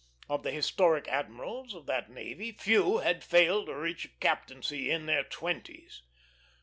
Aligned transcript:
Of 0.27 0.41
the 0.41 0.49
historic 0.49 1.07
admirals 1.09 1.75
of 1.75 1.85
that 1.85 2.09
navy, 2.09 2.51
few 2.53 2.97
had 2.97 3.23
failed 3.23 3.67
to 3.67 3.75
reach 3.75 4.05
a 4.05 4.09
captaincy 4.09 4.89
in 4.89 5.05
their 5.05 5.23
twenties. 5.23 6.01